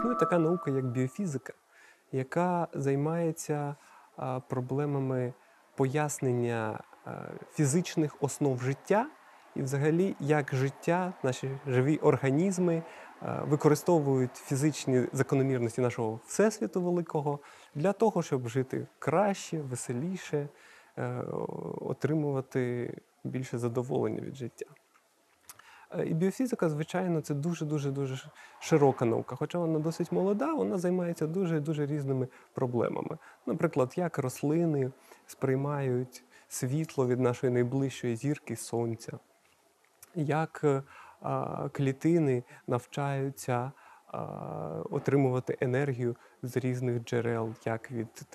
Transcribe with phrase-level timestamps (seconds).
[0.00, 1.52] Існує така наука, як біофізика,
[2.12, 3.76] яка займається
[4.48, 5.32] проблемами
[5.76, 6.80] пояснення
[7.52, 9.06] фізичних основ життя
[9.56, 12.82] і, взагалі, як життя, наші живі організми
[13.40, 17.38] використовують фізичні закономірності нашого всесвіту великого
[17.74, 20.48] для того, щоб жити краще, веселіше,
[20.98, 21.22] е,
[21.80, 22.94] отримувати
[23.24, 24.66] більше задоволення від життя.
[25.98, 28.30] Е, І біофізика, звичайно, це дуже-дуже дуже
[28.60, 29.36] широка наука.
[29.36, 33.18] Хоча вона досить молода, вона займається дуже дуже різними проблемами.
[33.46, 34.92] Наприклад, як рослини
[35.26, 39.18] сприймають світло від нашої найближчої зірки сонця,
[40.14, 40.82] як е,
[41.20, 43.72] а, клітини навчаються
[44.06, 44.18] а,
[44.90, 48.26] отримувати енергію з різних джерел, як від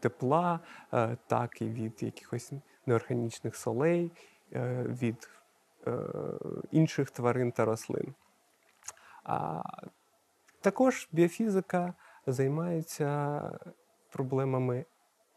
[0.00, 0.60] тепла,
[0.92, 2.52] е, так і від якихось
[2.86, 4.12] неорганічних солей,
[4.86, 5.28] від
[6.70, 8.14] інших тварин та рослин.
[9.24, 9.62] А
[10.60, 11.94] також біофізика
[12.26, 13.40] займається
[14.10, 14.84] проблемами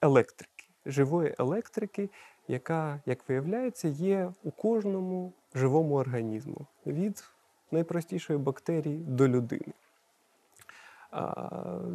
[0.02, 2.10] електрики, живої електрики,
[2.48, 7.24] яка, як виявляється, є у кожному живому організму від
[7.72, 9.74] найпростішої бактерії до людини.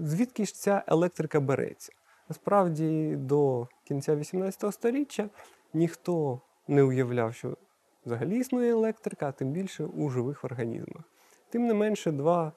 [0.03, 1.93] Звідки ж ця електрика береться?
[2.29, 5.29] Насправді, до кінця 18 століття
[5.75, 7.57] ніхто не уявляв, що
[8.07, 11.03] взагалі існує електрика, а тим більше у живих організмах.
[11.49, 12.53] Тим не менше, два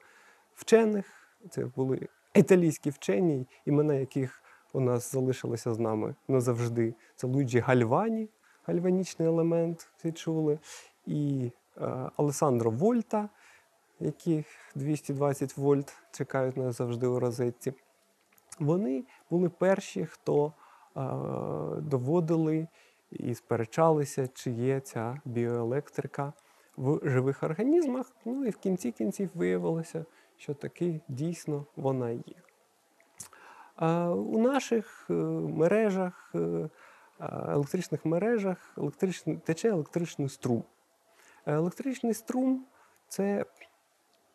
[0.54, 1.06] вчених,
[1.50, 6.94] це були італійські вчені, імена яких у нас залишилися з нами назавжди.
[7.16, 8.28] Це Луїджі Гальвані,
[8.66, 10.58] гальванічний елемент, всі чули,
[11.06, 13.28] і е, Алесандро Вольта,
[14.00, 17.72] яких 220 вольт чекають нас завжди у розетці.
[18.58, 20.52] Вони були перші, хто е,
[21.80, 22.68] доводили
[23.10, 26.32] і сперечалися, чи є ця біоелектрика
[26.76, 28.12] в живих організмах.
[28.24, 30.04] Ну і в кінці кінців виявилося,
[30.36, 32.42] що таки дійсно вона є.
[34.10, 36.68] У наших е, мережах, е,
[37.48, 40.64] електричних мережах електричний, тече електричний струм.
[41.46, 42.66] Електричний струм
[43.08, 43.44] це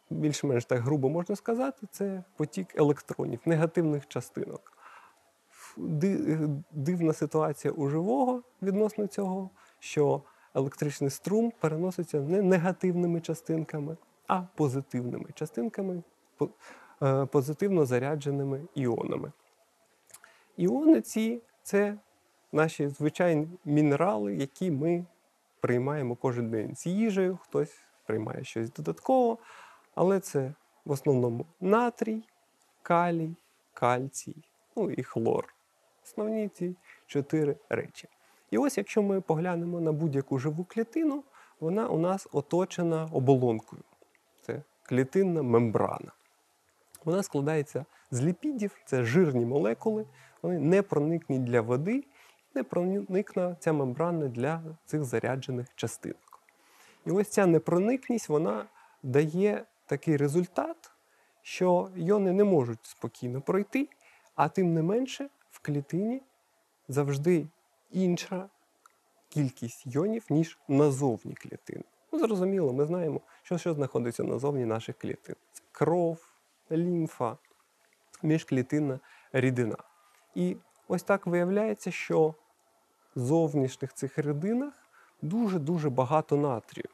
[0.09, 4.75] більш-менш так грубо можна сказати, це потік електронів, негативних частинок.
[5.78, 9.50] Ди- Дивна ситуація у живого відносно цього,
[9.80, 10.22] що
[10.53, 13.97] електричний струм переноситься не негативними частинками,
[14.28, 16.03] а позитивними частинками,
[17.03, 19.31] е, позитивно зарядженими іонами.
[20.58, 21.97] Іони ці це
[22.52, 25.06] наші звичайні мінерали, які ми
[25.59, 29.38] приймаємо кожен день з їжею, хтось приймає щось додатково,
[29.96, 30.53] але це
[30.85, 32.24] в основному натрій,
[32.81, 33.35] калій,
[33.74, 34.35] кальцій,
[34.75, 35.55] ну і хлор.
[36.06, 38.08] Основні ці чотири речі.
[38.52, 41.24] І ось якщо ми поглянемо на будь-яку живу клітину,
[41.60, 43.84] вона у нас оточена оболонкою.
[44.42, 46.12] Це клітинна мембрана.
[47.06, 50.06] Вона складається з ліпідів, це жирні молекули,
[50.42, 52.04] вони не проникні для води,
[52.56, 56.40] не проникна ця мембрана для цих заряджених частинок.
[57.06, 58.66] І ось ця непроникність вона
[59.04, 60.92] дає такий результат,
[61.42, 63.90] що йони не можуть спокійно пройти,
[64.36, 65.30] а тим не менше
[65.66, 66.22] клітині
[66.88, 67.48] завжди
[67.92, 68.50] інша
[69.30, 71.84] кількість йонів, ніж назовні клітини.
[72.12, 75.36] Ну, зрозуміло, ми знаємо, що, що знаходиться назовні наших клітин.
[75.53, 76.20] Це кров,
[76.72, 77.38] лімфа,
[78.24, 79.00] міжклітинна
[79.34, 79.78] рідина.
[80.36, 82.34] І ось так виявляється, що
[83.16, 84.74] в зовнішніх цих рідинах
[85.22, 86.90] дуже-дуже багато натрію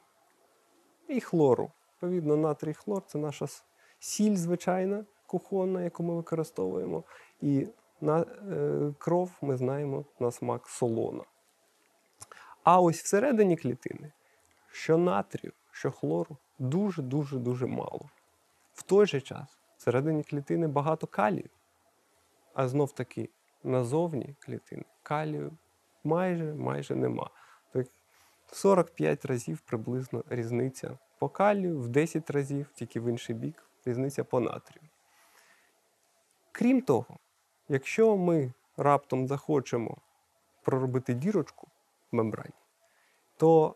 [1.08, 1.72] і хлору.
[1.94, 3.46] Відповідно, натрій хлор це наша
[4.00, 7.04] сіль звичайна, кухонна, яку ми використовуємо.
[7.42, 7.68] І
[8.02, 11.24] на е, кров ми знаємо на смак солона.
[12.64, 14.12] А ось всередині клітини,
[14.72, 18.10] що натрію, що хлору, дуже-дуже дуже мало.
[18.74, 21.50] В той же час всередині клітини багато калію,
[22.54, 23.30] а знов таки
[23.64, 25.52] назовні клітини калію
[26.04, 27.30] майже майже нема.
[27.74, 27.88] Так
[28.52, 34.40] 45 разів приблизно різниця по калію, в 10 разів, тільки в інший бік, різниця по
[34.40, 34.84] натрію.
[36.52, 37.18] Крім того,
[37.72, 39.98] якщо ми раптом захочемо
[40.64, 41.68] проробити дірочку
[42.12, 42.54] в мембрані,
[43.38, 43.76] то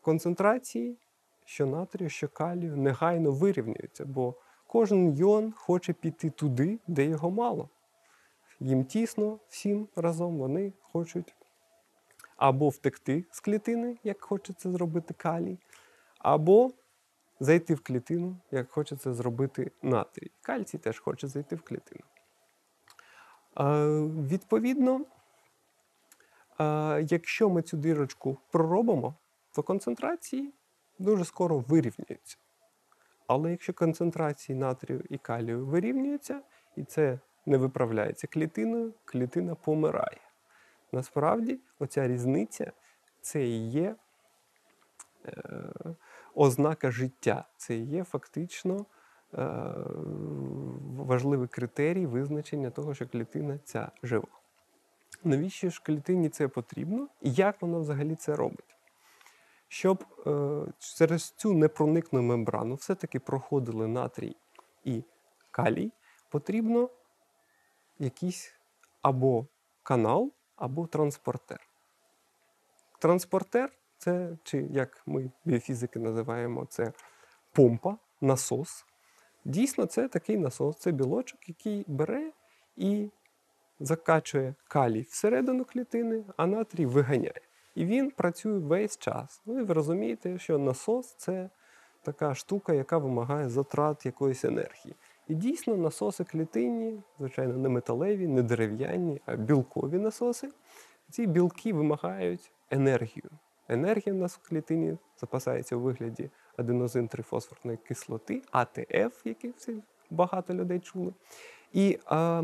[0.00, 0.96] концентрації
[1.44, 4.34] що натрію, що калію негайно вирівнюються, бо
[4.66, 7.68] кожен йон хоче піти туди, де його мало.
[8.60, 11.34] Їм тісно всім разом вони хочуть
[12.36, 15.58] або втекти з клітини, як хоче це зробити калій,
[16.18, 16.70] або
[17.40, 20.30] зайти в клітину, як хоче це зробити натрій.
[20.42, 22.04] Кальцій теж хоче зайти в клітину.
[24.28, 25.04] Відповідно,
[27.00, 29.14] якщо ми цю дірочку проробимо,
[29.54, 30.54] то концентрації
[30.98, 32.36] дуже скоро вирівняються.
[33.26, 36.40] Але якщо концентрації натрію і калію вирівнюються,
[36.76, 40.20] і це не виправляється клітиною, клітина помирає.
[40.92, 42.72] Насправді, оця різниця
[43.20, 43.96] це і є
[45.26, 45.34] е,
[46.34, 48.86] ознака життя, це і є фактично
[50.96, 54.28] важливий критерій визначення того, що клітина ця жива.
[55.24, 58.76] Навіщо ж клітині це потрібно і як вона взагалі це робить?
[59.68, 64.36] Щоб е, через цю непроникну мембрану все-таки проходили натрій
[64.84, 65.02] і
[65.50, 65.92] калій,
[66.28, 66.88] потрібно
[67.98, 68.54] якийсь
[69.02, 69.46] або
[69.82, 71.60] канал, або транспортер.
[72.98, 76.92] Транспортер це, чи як ми біофізики називаємо, це
[77.52, 78.84] помпа, насос.
[79.44, 82.32] Дійсно, це такий насос, це білочок, який бере
[82.76, 83.10] і
[83.80, 87.40] закачує калій всередину клітини, а натрій виганяє.
[87.74, 89.42] І він працює весь час.
[89.46, 91.50] Ну і ви розумієте, що насос це
[92.02, 94.94] така штука, яка вимагає затрат якоїсь енергії.
[95.28, 100.48] І дійсно насоси клітинні, звичайно, не металеві, не дерев'яні, а білкові насоси.
[101.10, 103.30] Ці білки вимагають енергію.
[103.68, 110.54] Енергія в нас в клітині запасається у вигляді аденозин трифосфорної кислоти, АТФ, який всі багато
[110.54, 111.12] людей чули.
[111.72, 112.42] І а,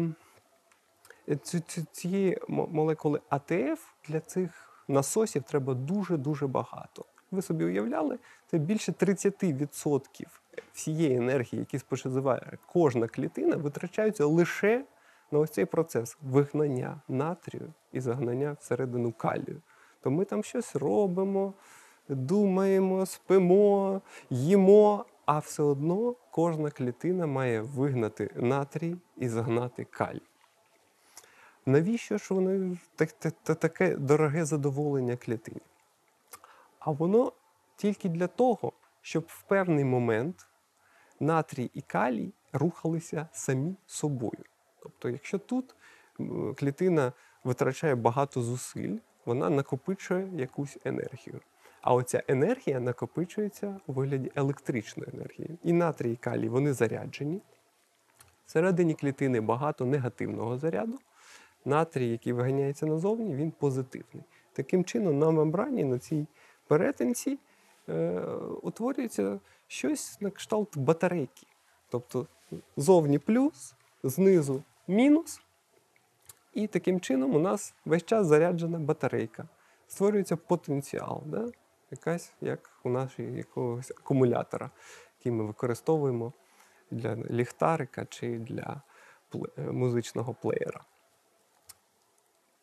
[1.43, 4.51] ці- ці- цієї молекули АТФ для цих
[4.89, 7.05] насосів треба дуже-дуже багато.
[7.31, 10.27] Ви собі уявляли, це більше 30%
[10.73, 14.85] всієї енергії, які споживає кожна клітина, витрачаються лише
[15.31, 19.63] на ось цей процес вигнання натрію і загнання всередину калію.
[20.01, 21.55] То ми там щось робимо,
[22.09, 24.01] думаємо, спимо,
[24.31, 30.23] їмо, а все одно кожна клітина має вигнати натрій і загнати калій.
[31.67, 35.61] Навіщо ж воно так- так- так- таке дороге задоволення клітині?
[36.79, 37.33] А воно
[37.77, 40.47] тільки для того, щоб в певний момент
[41.21, 44.45] натрій і калій рухалися самі собою.
[44.83, 45.75] Тобто, якщо тут
[46.57, 47.13] клітина
[47.45, 51.41] витрачає багато зусиль, вона накопичує якусь енергію.
[51.81, 55.59] А оця енергія накопичується у вигляді електричної енергії.
[55.63, 57.41] І натрій, і калій вони заряджені.
[58.47, 60.99] Всередині клітини багато негативного заряду.
[61.65, 64.25] Натрій, який виганяється назовні, він позитивний.
[64.53, 66.27] Таким чином, на мембрані, на цій
[66.67, 67.39] перетинці,
[67.89, 68.21] е,
[68.63, 71.47] утворюється щось на кшталт батарейки.
[71.91, 72.27] Тобто
[72.77, 75.41] зовні плюс, знизу мінус.
[76.55, 79.49] І таким чином у нас весь час заряджена батарейка.
[79.89, 81.49] Створюється потенціал, да?
[81.91, 84.71] Якась як у нашій якогось акумулятора,
[85.19, 86.33] який ми використовуємо
[86.91, 88.83] для ліхтарика чи для
[89.59, 90.81] е, музичного плеєра.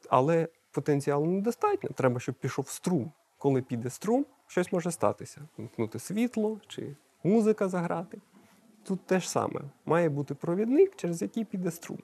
[0.09, 1.89] Але потенціалу недостатньо.
[1.89, 3.11] Треба, щоб пішов струм.
[3.37, 5.41] Коли піде струм, щось може статися.
[5.57, 8.21] Вмкнути світло чи музика заграти.
[8.83, 9.61] Тут те ж саме.
[9.85, 11.99] Має бути провідник, через який піде струм.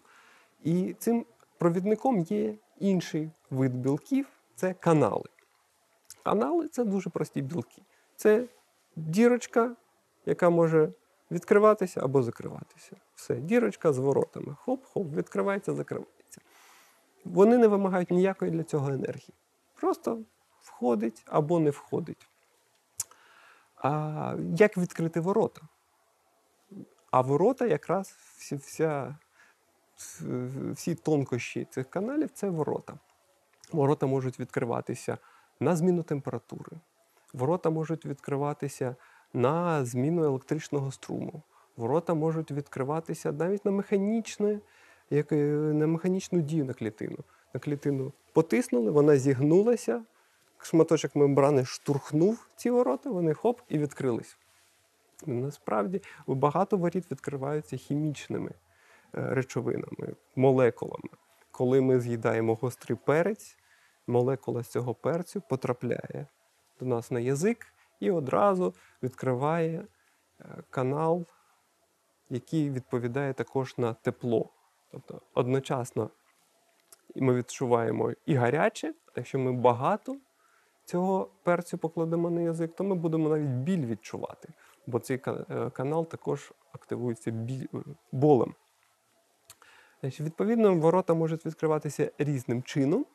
[0.63, 1.25] І цим
[1.57, 5.25] провідником є інший вид білків це канали.
[6.24, 7.81] Канали це дуже прості білки.
[8.16, 8.48] Це
[8.95, 9.75] дірочка,
[10.25, 10.94] яка може
[11.31, 12.95] відкриватися або закриватися.
[13.16, 14.56] Все, дірочка з воротами.
[14.66, 16.42] Хоп-хоп, відкривається, закривається.
[17.25, 19.33] Вони не вимагають ніякої для цього енергії.
[19.74, 20.24] Просто
[20.62, 22.30] входить або не входить.
[23.75, 25.62] А як відкрити ворота?
[27.11, 29.18] А ворота якраз всі, вся,
[30.71, 32.99] всі тонкощі цих каналів це ворота.
[33.71, 35.18] Ворота можуть відкриватися
[35.59, 36.71] на зміну температури.
[37.33, 38.95] Ворота можуть відкриватися
[39.33, 41.42] на зміну електричного струму.
[41.78, 44.59] Ворота можуть відкриватися навіть на механічне,
[45.09, 45.35] як, е,
[45.73, 47.18] на механічну дію на клітину.
[47.54, 50.04] На клітину потиснули, вона зігнулася,
[50.57, 54.37] шматочок мембрани штурхнув ці ворота, вони хоп і відкрились.
[55.25, 58.56] Насправді багато воріт відкриваються хімічними е,
[59.13, 61.09] речовинами, молекулами.
[61.51, 63.57] Коли ми з'їдаємо гострий перець,
[64.09, 66.28] молекула з цього перцю потрапляє
[66.80, 68.73] до нас на язик і одразу
[69.04, 69.85] відкриває
[70.39, 71.25] е, канал,
[72.30, 74.49] який відповідає також на тепло.
[74.92, 76.09] Тобто одночасно
[77.16, 80.18] ми відчуваємо і гаряче, якщо ми багато
[80.85, 84.49] цього перцю покладемо на язик, то ми будемо навіть біль відчувати,
[84.87, 87.78] бо цей е, канал також активується біль, е,
[88.11, 88.56] болем.
[90.04, 93.06] Відповідно, ворота можуть відкриватися різним чином,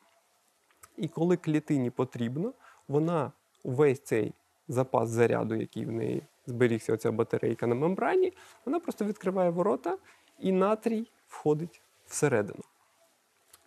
[0.97, 2.53] і коли клітині потрібно,
[2.87, 3.31] вона
[3.63, 4.33] увесь цей
[4.67, 8.33] запас заряду, який в неї зберігся, оця батарейка на мембрані,
[8.65, 9.97] вона просто відкриває ворота,
[10.39, 12.63] і натрій входить всередину.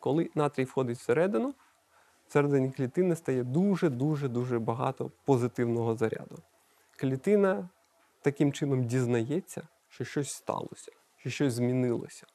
[0.00, 1.54] Коли натрій входить всередину,
[2.28, 6.36] всередині клітини стає дуже-дуже дуже багато позитивного заряду.
[6.96, 7.68] Клітина
[8.22, 12.26] таким чином дізнається, що щось сталося, що щось змінилося,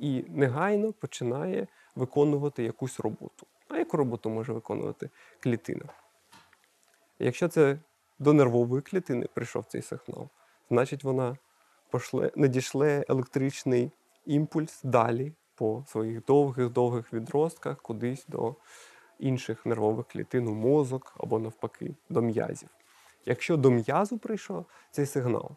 [0.00, 3.46] і негайно починає виконувати якусь роботу.
[3.68, 5.84] А яку роботу може виконувати клітина?
[7.18, 7.78] Якщо це
[8.18, 10.28] до нервової клітини прийшов цей сигнал,
[10.70, 11.36] значить вона
[11.90, 13.92] пошле, надішле електричний
[14.26, 18.54] імпульс далі по своїх довгих-довгих відростках кудись до
[19.18, 22.68] інших нервових клітин, у мозок або навпаки до м'язів.
[23.26, 25.50] Якщо до м'язу прийшов цей сигнал,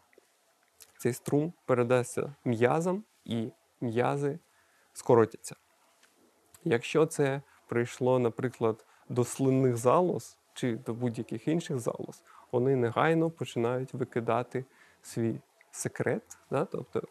[0.98, 3.50] цей струм передасться м'язам і
[3.84, 4.38] м'язи
[4.92, 5.56] скоротяться.
[6.64, 12.22] Якщо це прийшло, наприклад, до слинних залоз чи до будь-яких інших залоз,
[12.52, 14.64] вони негайно починають викидати
[15.02, 16.64] свій секрет, да?
[16.64, 17.02] тобто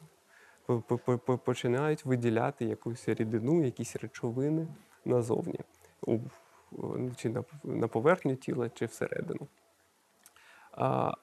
[0.66, 4.68] по- по- по- по- починають виділяти якусь рідину, якісь речовини
[5.06, 5.60] назовні,
[7.16, 9.48] чи на поверхню тіла, чи всередину.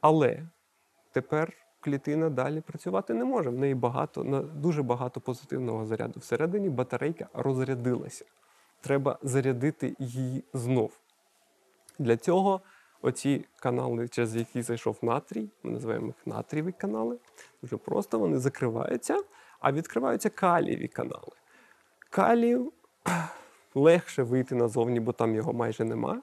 [0.01, 0.47] Але
[1.13, 3.51] тепер клітина далі працювати не може.
[3.51, 4.23] В неї багато,
[4.55, 6.21] дуже багато позитивного заряду.
[6.21, 8.25] Всередині батарейка розрядилася.
[8.81, 10.93] Треба зарядити її знов.
[11.99, 12.61] Для цього
[13.03, 17.19] оці канали, через які зайшов натрій, ми називаємо їх натрієві канали,
[17.63, 19.23] дуже просто вони закриваються,
[19.61, 21.33] а відкриваються калієві канали.
[22.11, 22.73] Калію
[23.75, 26.23] легше вийти назовні, бо там його майже нема.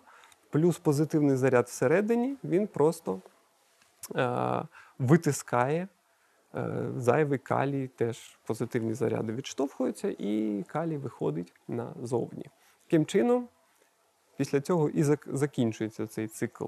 [0.49, 3.21] Плюс позитивний заряд всередині, він просто
[4.15, 4.61] е,
[4.99, 5.87] витискає
[6.55, 12.45] е, зайвий калій, теж позитивні заряди відштовхуються, і калій виходить назовні.
[12.85, 13.47] Таким чином,
[14.37, 16.65] після цього і закінчується цей цикл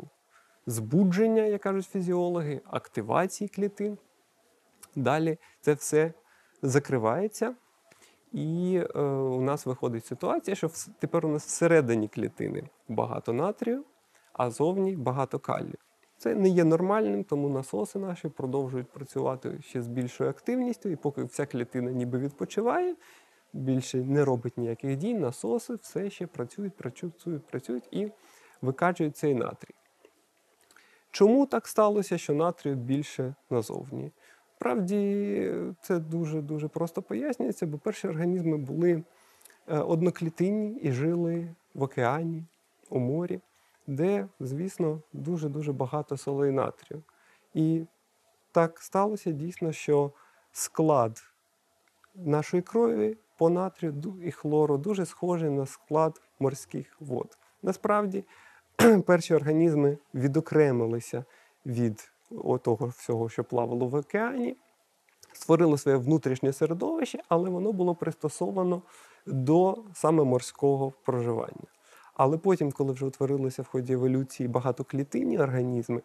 [0.66, 3.98] збудження, як кажуть фізіологи, активації клітин.
[4.96, 6.14] Далі це все
[6.62, 7.56] закривається,
[8.32, 10.70] і е, у нас виходить ситуація, що
[11.00, 13.84] тепер у нас всередині клітини багато натрію,
[14.34, 15.78] а зовні багато калію.
[16.20, 21.24] Це не є нормальним, тому насоси наші продовжують працювати ще з більшою активністю, і поки
[21.24, 22.96] вся клітина ніби відпочиває,
[23.54, 28.12] більше не робить ніяких дій, насоси все ще працюють, працюють, працюють і
[28.62, 29.76] викачують цей натрій.
[31.12, 34.12] Чому так сталося, що натрію більше назовні?
[34.56, 39.04] Справді це дуже дуже просто пояснюється, бо перші організми були
[39.68, 42.44] е, одноклітинні і жили в океані,
[42.90, 43.40] у морі,
[43.90, 47.04] де, звісно, дуже-дуже багато солей натрію.
[47.54, 47.86] І
[48.52, 50.12] так сталося дійсно, що
[50.52, 51.24] склад
[52.16, 53.94] нашої крові по натрію
[54.24, 57.38] і хлору дуже схожий на склад морських вод.
[57.64, 58.24] Насправді,
[59.06, 61.26] перші організми відокремилися
[61.66, 62.12] від
[62.62, 64.58] того всього, що плавало в океані,
[65.34, 68.82] створили своє внутрішнє середовище, але воно було пристосовано
[69.26, 71.79] до саме морського проживання.
[72.14, 76.02] Але потім, коли вже утворилися в ході еволюції багатоклітинні організми,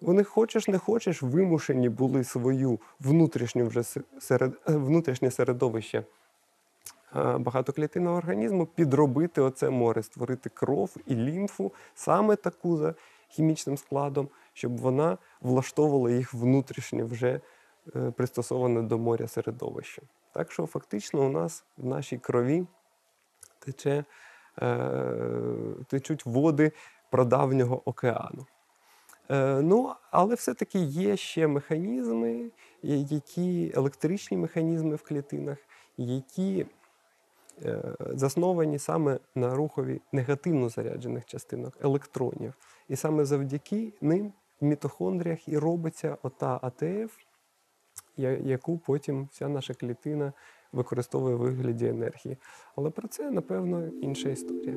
[0.00, 3.82] вони хочеш не хочеш вимушені були свою внутрішню вже
[4.20, 12.36] серед, е, внутрішнє середовище е, багатоклітинного організму підробити оце море, створити кров і лімфу саме
[12.36, 12.94] таку за
[13.28, 17.40] хімічним складом, щоб вона влаштовувала їх внутрішнє вже
[17.96, 20.02] е, пристосоване до моря середовище.
[20.32, 22.66] Так що фактично у нас в нашій крові
[23.58, 24.04] тече,
[25.88, 26.72] течуть води
[27.10, 28.46] прадавнього океану.
[29.30, 32.50] Е, ну, але все-таки є ще механізми,
[32.82, 35.58] які електричні механізми в клітинах,
[35.96, 36.66] які
[37.64, 42.54] е, засновані саме на рухові негативно заряджених частинок електронів.
[42.88, 47.16] І саме завдяки ним в мітохондріях і робиться ота АТФ,
[48.44, 50.32] яку потім вся наша клітина
[50.72, 52.36] використовує в вигляді енергії.
[52.76, 54.76] Але про це, напевно, інша історія.